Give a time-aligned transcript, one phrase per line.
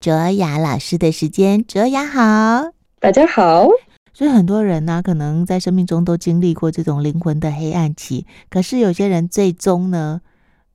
[0.00, 3.66] 卓雅老师的时间，卓雅好，大家好。
[4.12, 10.20] 所以很多人呢、啊，可能在生命中都经历过这种灵魂的黑暗期，可是有些人最终呢，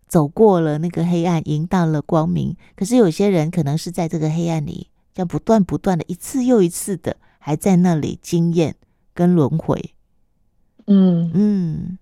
[0.10, 2.58] 走过了那个黑暗，迎到了光明。
[2.76, 8.76] 可是有些人可能是在这个黑暗里，这样不断不断的一次又一次的，还在那里经验
[9.14, 9.94] 跟轮回。
[10.88, 11.98] 嗯嗯，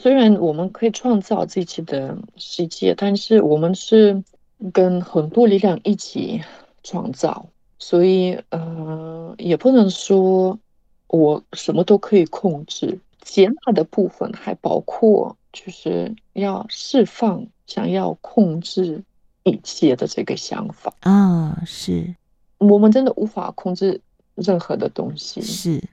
[0.00, 4.22] 虽然我们可以创造自己的世界，但是我们是
[4.72, 6.42] 跟很多力量一起
[6.82, 7.46] 创造。
[7.78, 10.58] 所以，呃，也不能说
[11.06, 12.98] 我什么都可以控制。
[13.20, 19.04] 接纳的部分还包括，就是要释放想要控制
[19.42, 21.62] 一切的这个想法啊。
[21.66, 22.14] 是，
[22.56, 24.00] 我们真的无法控制
[24.34, 25.42] 任何的东西。
[25.42, 25.84] 是，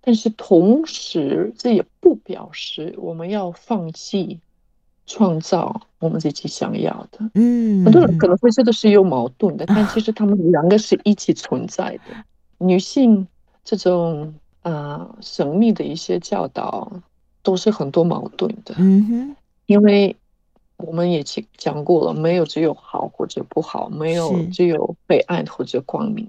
[0.00, 4.40] 但是同时，这也不表示我们要放弃。
[5.06, 12.14] 创造我们自己想要的，嗯，很多人可能会觉得是有矛盾的，嗯、但其实他们两个是一起存在的。
[12.14, 12.24] 啊、
[12.58, 13.26] 女性
[13.64, 16.90] 这种啊、呃、神秘的一些教导，
[17.42, 18.74] 都是很多矛盾的。
[18.78, 20.16] 嗯哼，因为
[20.76, 21.22] 我们也
[21.56, 26.28] 讲过了，没有只有好或者不好，没有只有黑暗或者光明，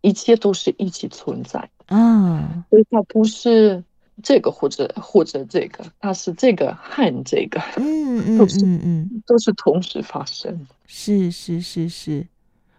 [0.00, 1.68] 一切都是一起存在。
[1.86, 3.84] 啊，所以它不是。
[4.22, 10.66] 这个或者或者这个，它是这个和这个，嗯嗯嗯嗯，都是同时发生。
[10.86, 12.28] 是是是是，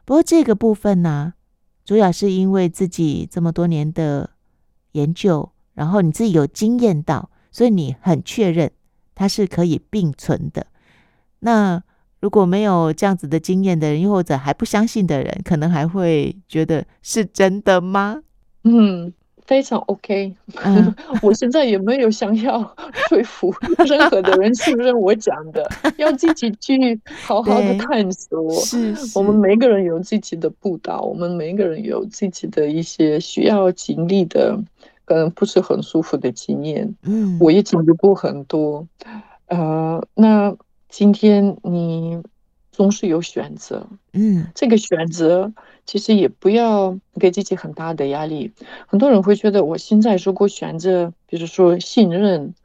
[0.06, 1.34] 不过这个部分呢，
[1.84, 4.30] 主要是因为自己这么多年的
[4.94, 8.72] 研究，然后你自己有经验到，所以你很确认
[9.14, 10.68] 它是可以并存的。
[11.40, 11.84] 那
[12.22, 18.22] 如果没有这样子的经验的人，又或者还不相信的人，可能还会觉得是真的吗？
[18.64, 19.14] 嗯。
[19.46, 20.34] 非常 OK，
[20.66, 22.60] 嗯、 我现在也没有想要
[23.08, 23.54] 说服
[23.88, 28.44] 任何的人信任我讲的，要自己去好好的探索。
[29.14, 34.58] 我们每个人有自己的步道，我们每个人有自己的一些需要经历的，
[35.06, 36.96] 可能不是很舒服的经验。
[37.04, 38.88] 嗯，我也经历过很多。
[39.48, 40.56] 呃，那
[40.90, 42.20] 今天你
[42.76, 43.88] 总是有选择。
[44.14, 45.54] 嗯，这个选择。
[45.88, 48.52] 其实也不要给自己很大的压力。
[48.88, 52.56] 很多人会觉得，我现在如果选择，比如说信任，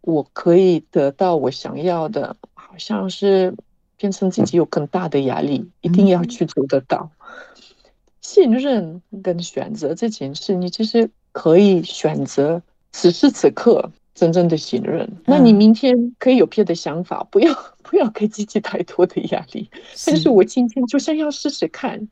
[0.00, 3.54] 我可以得到我想要的，好像是
[3.98, 7.10] 变成自己有更大的压力，一定要去做得到。
[8.22, 12.62] 信任跟选择这件事，你其实可以选择
[12.92, 15.10] 此时此刻真正的信任。
[15.24, 17.54] 那你明天可以有别的想法， 不要。
[17.90, 19.70] 不要给自己太多的压力。
[20.06, 22.06] 但是我今天就想要试试看，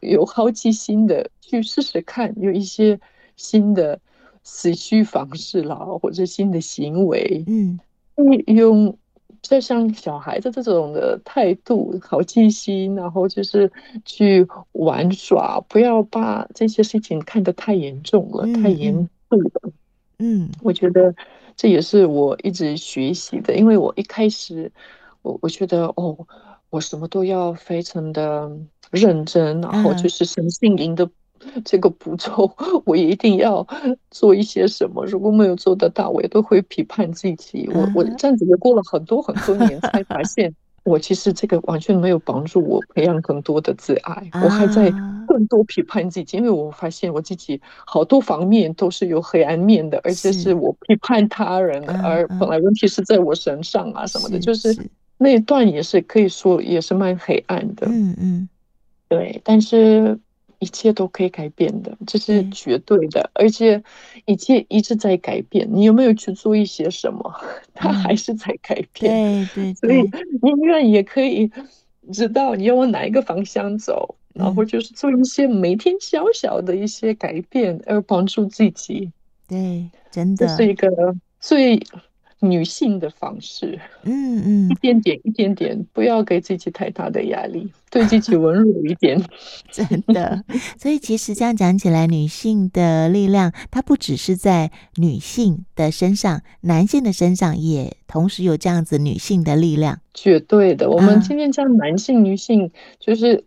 [0.00, 3.00] 有好奇心的去试试看，有一些
[3.34, 3.98] 新的
[4.44, 7.80] 思绪方式啦，或者新的行为，嗯，
[8.46, 8.96] 用
[9.42, 13.72] 就像小孩子这种的态度，好奇心，然后就是
[14.04, 18.94] 去玩耍，不要把这些事情看得太严重了，太严
[19.28, 19.72] 肃了。
[20.18, 21.14] 嗯，我觉得
[21.56, 24.70] 这也是我一直学习的，因为我一开始。
[25.22, 26.16] 我我觉得哦，
[26.70, 28.48] 我什么都要非常的
[28.92, 31.10] 认真，然后就是身心灵的
[31.64, 33.66] 这个步骤，我也一定要
[34.12, 35.04] 做一些什么。
[35.04, 37.68] 如果没有做得到，我也都会批判自己。
[37.74, 40.54] 我我这样子也过了很多很多年，才发现
[40.88, 44.30] 我其实这个完全没有帮助我培养更多的自爱。
[44.42, 44.90] 我还在
[45.26, 54.76] 更多批判自己，因为我发现我自己好多方面都是有黑暗面的，而且是我批判他人，而本来问题是在我身上啊什么的，就是。
[55.20, 58.48] 那一段也是可以说也是蛮黑暗的，嗯嗯，
[59.08, 60.16] 对，但是
[60.60, 63.82] 一切都可以改变的，这是绝对的，嗯、而且
[64.26, 65.68] 一切一直在改变。
[65.70, 67.32] 你有没有去做一些什么？
[67.74, 70.10] 它还是在改变，嗯、对对，对，所以
[70.42, 71.50] 宁愿也可以
[72.12, 79.12] 知道你要往哪一个方向走，嗯、然后就是做一些每天小小的一些改变，而帮助自己。
[79.46, 80.88] 对，真的，这是一个
[81.40, 81.80] 最。
[82.40, 89.20] 女性的方式，嗯嗯，一点点一点点，不要给自己太大的压力， 对自己温柔一点，
[89.72, 90.44] 真的。
[90.78, 100.00] 所以其实这样讲起来，女性的力量，它不只是在女性的身上，男性的身上也同时有这样子女性的力量。
[100.14, 102.70] 绝对的，我们今天讲男性、女性，
[103.00, 103.44] 就是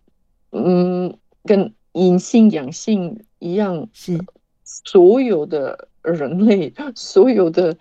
[0.52, 4.20] 嗯，跟阴性、阳性一样，是
[4.66, 5.88] 所有的。
[6.04, 7.78] 人类 所有的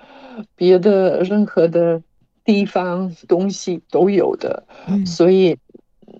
[0.56, 2.02] 别的任何的
[2.44, 5.56] 地方东西都有的，嗯、所以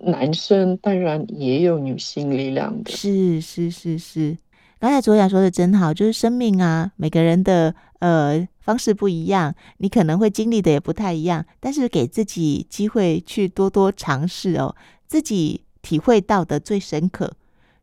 [0.03, 2.91] 男生当然也有女性力量的。
[2.91, 4.37] 是是是是，
[4.79, 14.75] 刚才卓雅说的真好，就是生命啊，每个人的呃方式不一样，你可能会经历的也不太一样，但是给自己机会去多多尝试哦，
[15.07, 17.33] 自己体会到的最深刻，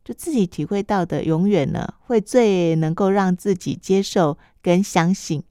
[0.09, 5.43] 就自己体会到的永远呢会最能够让自己接受跟相信。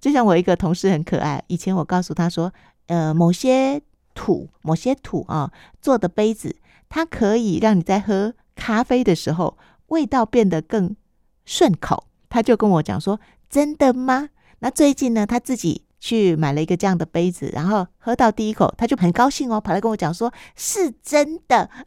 [0.00, 2.52] 就像我一个同事很可爱，以前我告诉他说，
[2.88, 3.80] 呃，某些
[4.12, 6.56] 土某些土啊做的杯子，
[6.88, 10.96] 它可以让你在喝咖啡的时候味道变得更
[11.44, 12.08] 顺口。
[12.28, 21.70] 他就跟我讲说：“真的吗？”那最近呢，他自己去买了一个这样的杯子，然后喝到第一口，他就很高兴哦，跑来跟我讲说：“是真的。”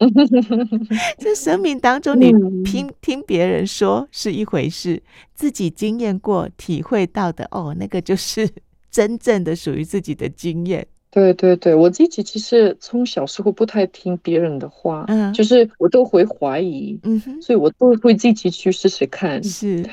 [1.18, 2.32] 这生命当中，你
[2.64, 5.02] 听听别人说是一回事，
[5.34, 8.48] 自己经验过、体会到的哦，那个就是
[8.90, 10.86] 真正的属于自己的经验。
[11.12, 19.42] 对对对，我自己其实从小时候不太听别人的话，嗯，就是我都会怀疑，嗯哼，所以我都会自己去试试看。
[19.42, 19.84] 是，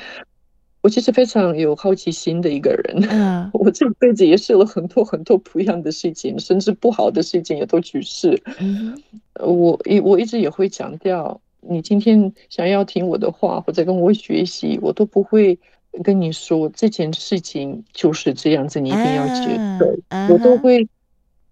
[0.88, 8.42] 我其实非常有好奇心的一个人，嗯， 我这辈子也试了很多很多不一样的事情，甚至不好的事情也都去试。
[8.58, 8.98] 嗯，
[9.34, 15.58] 我一我一直也会强调，你今天想要听我的话或者跟我学习，我都不会
[16.02, 20.88] 跟你说这件事情就是这样子，你一定要接受，啊，我都会。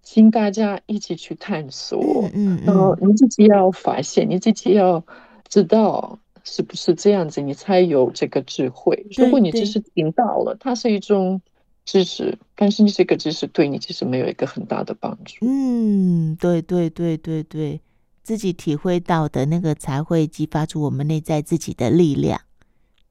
[0.01, 2.01] 请大家一起去探索，
[2.33, 5.03] 嗯，然后你自己要发现，你自己要
[5.49, 6.17] 知道
[6.49, 9.05] 是不是这样子，你才有这个智慧。
[9.17, 11.41] 如果你只是听到了，它是一种
[11.83, 15.35] 知识，但是你这个知识对你其实没有一个很大的帮助。
[15.41, 17.81] 嗯，对对对对对，
[18.23, 22.39] 自己体会到的那个才会激发出我们内在自己的力量，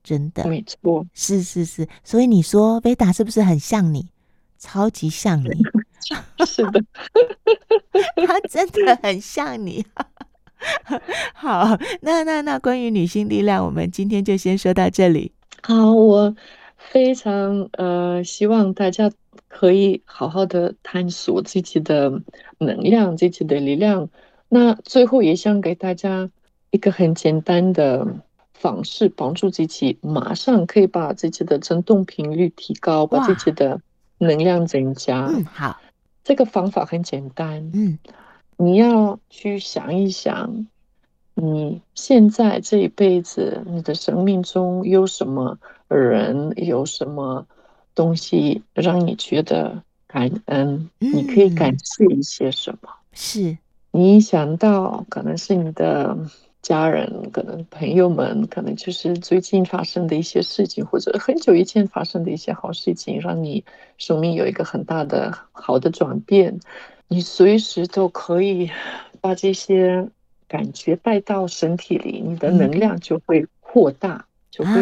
[0.02, 1.86] 真的，没错，是是是。
[2.02, 4.08] 所以你说贝达是不是很像你？
[4.58, 5.50] 超级像你。
[6.46, 6.82] 是的，
[8.26, 9.84] 他真的很像你。
[11.34, 15.32] 好，那那那关于女性力量，我们今天就先说到这里。
[15.62, 16.34] 好，我
[16.76, 19.10] 非常呃希望大家
[19.48, 22.22] 可以好好的探索自己的
[22.58, 24.08] 能量、自己的力量。
[24.48, 26.30] 那最后也想给大家
[26.70, 28.06] 一个很简单的
[28.54, 33.80] 方式，帮助自己马上可以把自己的振动频率提高，把自己的
[34.18, 35.26] 能量增加。
[35.26, 35.80] 嗯，好。
[36.22, 37.96] 这个方法很简单，嗯，
[38.56, 40.66] 你要去想一想，
[41.34, 45.58] 你现在这一辈子，你的生命中有什么
[45.88, 47.46] 人，有什么
[47.94, 50.88] 东西让你觉得感恩？
[51.00, 52.88] 嗯，你可以感谢一些什么？
[53.12, 53.58] 是
[53.90, 56.16] 你想到可能是你的
[56.62, 63.64] 家人，可能朋友们，可能就是最近发生的一些事情，或者很久以前发生的一些好事情，让你
[63.98, 66.58] 生命有一个很大的好的转变。
[67.08, 68.70] 你随时都可以
[69.20, 70.08] 把这些
[70.48, 74.72] 感觉带到身体里，你的能量就会扩大，就会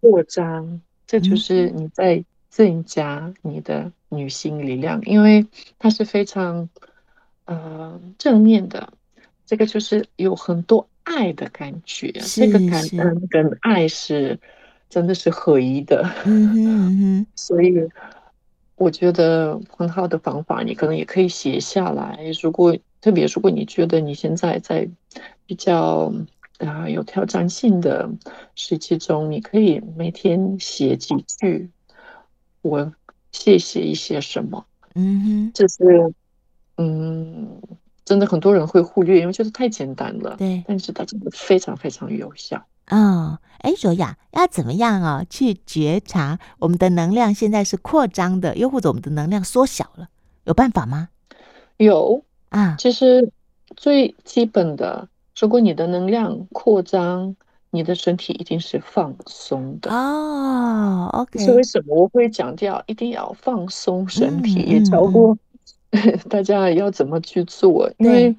[0.00, 0.80] 扩张。
[1.06, 5.46] 这就是你在增加你的女性力量，因为
[5.78, 6.68] 它是非常
[7.46, 8.92] 呃正面的。
[9.46, 10.88] 这个就是有很多。
[11.10, 14.38] 爱的感觉，这个感恩跟爱是
[14.90, 16.02] 真的是合一的。
[16.26, 17.72] 嗯哼嗯哼，所以
[18.78, 22.18] 我觉得很好的方法，你可能也可以写下来。
[22.42, 24.88] 如果特别如果你觉得你现在在
[25.46, 26.12] 比较
[26.58, 28.08] 啊、呃、有挑战性的
[28.54, 31.70] 时期中，你可以每天写几句，
[32.62, 32.92] 我
[33.32, 34.64] 谢谢一些什么。
[34.94, 36.14] 嗯哼，这是
[36.76, 37.60] 嗯。
[38.04, 40.34] 真的很多人会忽略，因为觉得太简单了。
[40.38, 42.64] 对，但是它真的非常非常有效。
[42.90, 45.26] 哦，哎，卓雅，要怎么样啊、哦？
[45.28, 50.08] 去觉察我们的能量现在是扩张的，又或者我们的能量缩小了，
[50.44, 51.08] 有办法吗？
[51.76, 53.30] 有啊，其实
[53.76, 57.36] 最基本的，如果你的能量扩张，
[57.70, 59.90] 你的身体一定是放松的。
[59.90, 61.38] 哦，OK。
[61.38, 64.62] 是为什么我会强调一定要放松身体？
[64.62, 65.36] 嗯、也教过。
[66.28, 67.90] 大家要怎么去做？
[67.98, 68.34] 因为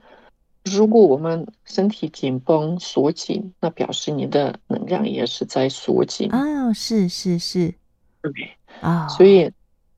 [0.65, 6.29] 如果我们身体紧绷锁紧，那表示你的能量也是在锁紧。
[6.31, 7.73] 哦，是是是，
[8.21, 8.31] 对
[8.81, 9.51] 啊，所以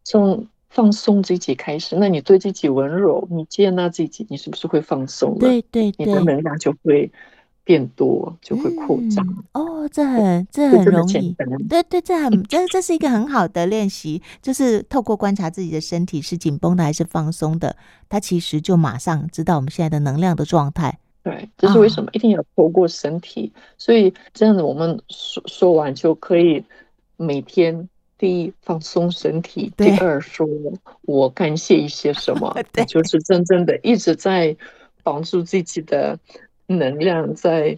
[0.03, 5.39] 从放松自己开始，那你对自己温柔，你接纳自己，你是不是会放松了？
[5.39, 7.12] 对对对，你的能量就会。
[7.63, 11.36] 变多就会扩张、嗯、哦，这很这很容易，
[11.70, 17.75] 对对，这很这这是一个很好的练习，就是透过观察自己的身体是紧绷的还是放松的，
[18.10, 20.98] 它其实就马上知道我们现在的能量的状态。
[21.24, 26.63] 对，这是为什么一定要透过身体，哦、所以这样子我们说说完就可以
[27.18, 27.88] 每天
[28.18, 30.48] 第一放松身体，第二说
[31.03, 34.58] 我感谢一些什么， 对，就是真正的一直在
[35.03, 36.18] 帮助自己的。
[36.77, 37.77] 能量在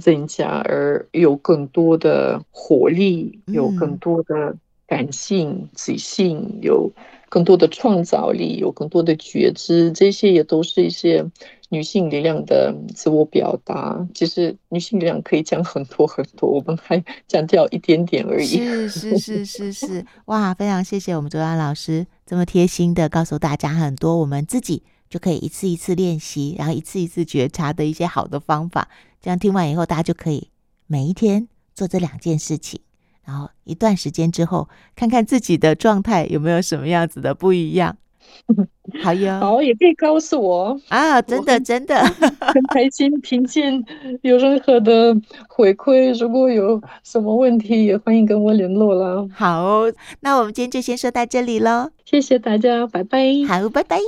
[0.00, 4.56] 增加，而有更多的活力，有更多的
[4.86, 6.90] 感性、自信，有
[7.28, 11.24] 更多的创造力，有更多的觉知，这些也都是一些
[11.68, 14.04] 女性力量的自我表达。
[14.12, 18.46] 其实女性力量可以讲很多很多，我们还讲掉一点点而已。
[18.46, 20.52] 是是是是是，哇！
[20.52, 28.88] 非常谢谢我们卓安老师这么贴心的告诉大家很多，我们自己就可以一次一次练习，然后一次一次觉察的一些好的方法。
[29.20, 30.48] 这样听完以后，大家就可以
[30.86, 32.80] 每一天做这两件事情。
[33.24, 37.96] 然后一段时间之后，看看自己的状态有没有什么样子的不一样。
[39.02, 43.84] 好哟，好，也可以告诉我啊，真的真的很 开心听见
[44.22, 45.14] 有任何的
[45.48, 49.28] 回馈，如果有什么问题，也欢迎跟我联络了。
[49.34, 49.82] 好，
[50.20, 53.18] 那我们今天就先说到这里喽，谢谢大家，拜拜。
[53.48, 53.98] 好，拜拜。